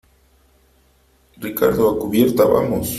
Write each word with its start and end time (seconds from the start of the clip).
Ricardo, 1.37 1.87
a 1.91 1.99
cubierta.¡ 1.99 2.43
vamos! 2.47 2.89